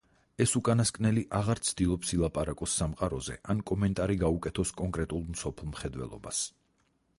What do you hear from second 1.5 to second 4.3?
ცდილობს ილაპარაკოს სამყაროზე ან კომენტარი